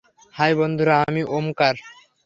[0.35, 1.75] High, বন্ধুরা, আমি ওমকার।